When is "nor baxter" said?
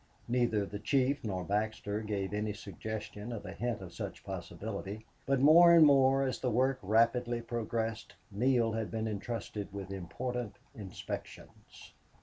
1.23-2.01